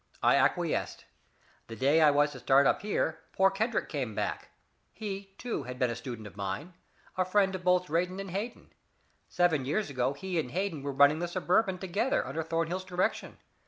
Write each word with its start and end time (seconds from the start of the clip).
I 0.23 0.35
acquiesced. 0.35 1.05
The 1.67 1.75
day 1.75 2.01
I 2.01 2.09
was 2.09 2.31
to 2.31 2.39
start 2.39 2.65
up 2.65 2.81
here, 2.81 3.19
poor 3.33 3.51
Kendrick 3.51 3.87
came 3.87 4.15
back. 4.15 4.49
He, 4.91 5.35
too, 5.37 5.61
had 5.65 5.77
been 5.77 5.91
a 5.91 5.95
student 5.95 6.25
of 6.25 6.35
mine; 6.35 6.73
a 7.19 7.23
friend 7.23 7.53
of 7.53 7.63
both 7.63 7.85
Drayton 7.85 8.19
and 8.19 8.31
Hayden. 8.31 8.73
Seven 9.29 9.63
years 9.63 9.91
ago 9.91 10.13
he 10.13 10.39
and 10.39 10.49
Hayden 10.49 10.81
were 10.81 10.91
running 10.91 11.19
the 11.19 11.27
Suburban 11.27 11.77
together, 11.77 12.25
under 12.25 12.41
Thornhill's 12.41 12.83
direction. 12.83 13.37